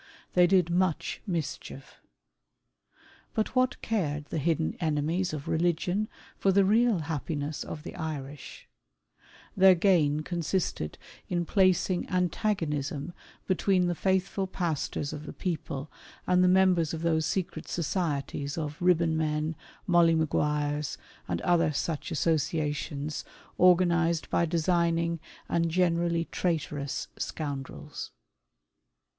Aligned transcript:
They 0.33 0.47
did 0.47 0.71
much 0.71 1.21
mischief. 1.27 2.01
But 3.35 3.55
what 3.55 3.79
cared 3.83 4.25
the 4.25 4.39
hidden 4.39 4.75
enemies 4.79 5.31
of 5.31 5.47
religion 5.47 6.09
for 6.39 6.51
the 6.51 6.65
real 6.65 7.01
happiness 7.01 7.63
of 7.63 7.83
the 7.83 7.95
Irish? 7.95 8.67
Their 9.55 9.75
gain 9.75 10.21
con 10.21 10.39
sisted 10.39 10.95
in 11.29 11.45
placing 11.45 12.09
antagonism 12.09 13.13
between 13.45 13.85
the 13.85 13.93
faithful 13.93 14.47
pastors 14.47 15.13
of 15.13 15.27
the 15.27 15.33
people 15.33 15.91
and 16.25 16.43
the 16.43 16.47
members 16.47 16.95
of 16.95 17.03
those 17.03 17.27
secret 17.27 17.67
societies 17.67 18.57
of 18.57 18.79
Eibbonmen, 18.79 19.53
Molly 19.85 20.15
Maguires, 20.15 20.97
and 21.27 21.41
other 21.41 21.71
such 21.71 22.09
associations, 22.09 23.23
organized 23.59 24.31
by 24.31 24.47
designing 24.47 25.19
and, 25.47 25.69
generally, 25.69 26.25
traitorous 26.31 27.07
scoundrels. 27.19 28.09